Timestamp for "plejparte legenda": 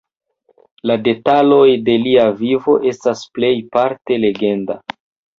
3.35-4.79